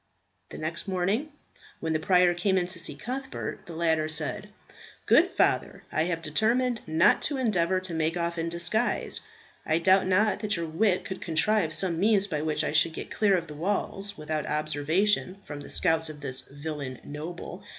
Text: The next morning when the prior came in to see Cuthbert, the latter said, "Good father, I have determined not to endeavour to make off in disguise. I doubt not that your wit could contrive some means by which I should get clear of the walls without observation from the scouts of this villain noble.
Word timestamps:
The 0.49 0.57
next 0.57 0.87
morning 0.87 1.29
when 1.79 1.93
the 1.93 1.99
prior 1.99 2.33
came 2.33 2.57
in 2.57 2.65
to 2.65 2.79
see 2.79 2.95
Cuthbert, 2.95 3.67
the 3.67 3.75
latter 3.75 4.09
said, 4.09 4.49
"Good 5.05 5.29
father, 5.29 5.83
I 5.91 6.05
have 6.05 6.23
determined 6.23 6.81
not 6.87 7.21
to 7.21 7.37
endeavour 7.37 7.79
to 7.81 7.93
make 7.93 8.17
off 8.17 8.39
in 8.39 8.49
disguise. 8.49 9.19
I 9.63 9.77
doubt 9.77 10.07
not 10.07 10.39
that 10.39 10.55
your 10.55 10.65
wit 10.65 11.05
could 11.05 11.21
contrive 11.21 11.75
some 11.75 11.99
means 11.99 12.25
by 12.25 12.41
which 12.41 12.63
I 12.63 12.71
should 12.71 12.93
get 12.93 13.11
clear 13.11 13.37
of 13.37 13.45
the 13.45 13.53
walls 13.53 14.17
without 14.17 14.47
observation 14.47 15.37
from 15.45 15.59
the 15.59 15.69
scouts 15.69 16.09
of 16.09 16.21
this 16.21 16.41
villain 16.49 16.99
noble. 17.03 17.63